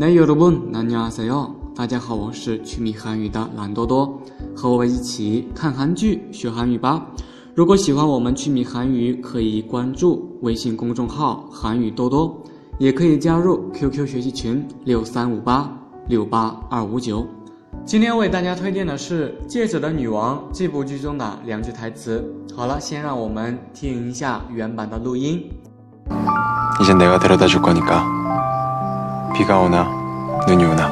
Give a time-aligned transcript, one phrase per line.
[0.00, 4.18] 那여러분안녕하세 요， 大家好，我是趣米韩语的懒多多，
[4.56, 7.04] 和我一起看韩剧学韩语吧。
[7.54, 12.42] 如果喜欢我们趣米韩语，可以关注微信公众号韩语多多，
[12.78, 15.70] 也可以加入 QQ 学习群六三五八
[16.08, 17.26] 六八二五九。
[17.84, 22.24] 今天为大家推荐的是《戒指的女王》这部剧中的两句台词。
[22.56, 25.42] 好了，先让我们听一下原版的录音。
[26.80, 28.18] 이젠내가데려다줄거니까
[29.33, 29.89] 비가 오나
[30.47, 30.89] 눈이 오나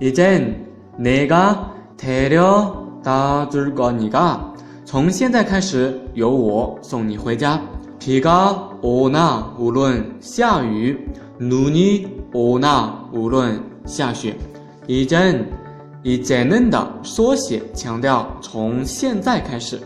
[0.00, 0.66] 이젠
[0.96, 7.60] 내가 데려다 줄 거니까 从现在开始由我送你回家
[7.98, 14.36] 비가 오나 无论下雨 눈이 오나 无论下雪
[14.86, 15.50] 이젠
[16.04, 19.80] 이제는 的缩写强调从现在开始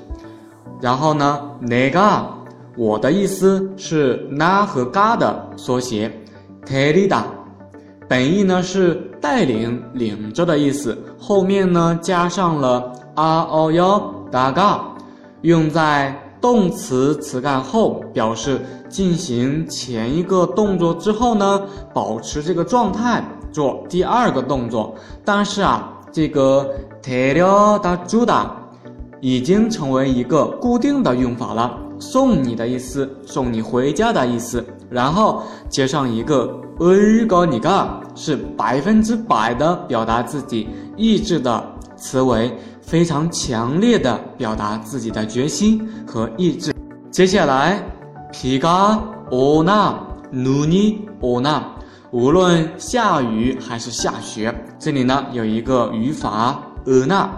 [0.80, 2.26] 然后呢 내가
[2.76, 6.10] 我的意思是那和嘎的缩写
[6.67, 7.25] 泰利达，
[8.09, 14.83] 本意呢是带领、领着的意思，后面呢加上了啊哦哟达嘎，
[15.43, 18.59] 用在动词词干后，表示
[18.89, 21.61] 进行前一个动作之后呢，
[21.93, 24.93] 保持这个状态做第二个动作。
[25.23, 26.69] 但是啊，这个
[27.01, 27.39] 泰利
[27.81, 28.53] 达朱达
[29.21, 34.61] 已经成为一个固定的用法了，送你的意思，送你回家的意思。
[34.89, 41.61] 然后接上一个尔高尼嘎，是百分之百的表达自己意志的
[41.97, 46.73] 词尾，非常强烈的表达自己的决心和意志。
[47.11, 47.83] 接下来
[48.31, 48.97] 皮嘎
[49.31, 49.93] 欧纳
[50.31, 51.61] 努尼欧纳，
[52.11, 57.29] 无论下雨还是下雪，这里呢有一个语法呃那，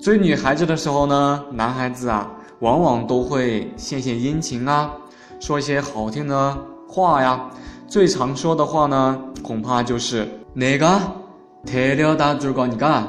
[0.00, 2.30] 追女孩子的时候呢，男孩子啊，
[2.60, 4.90] 往往都会献献殷勤啊，
[5.38, 6.56] 说一些好听的
[6.88, 7.50] 话呀。
[7.86, 10.26] 最常说的话呢，恐怕就是。
[10.54, 11.00] 哪个？
[11.66, 13.06] 泰了达珠高尼嘎，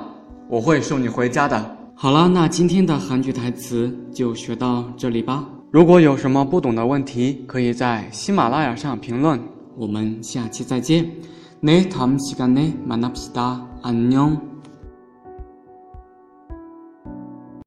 [0.49, 1.77] 我会送你回家的。
[1.95, 5.47] 好了，那今天的韩剧台词就学到这里吧。
[5.71, 9.39] 如果有什么不懂的问题，可以在喜马拉雅上评论。
[9.77, 11.07] 我们下期再见。
[11.61, 14.39] 네다음시간에만납시다안녕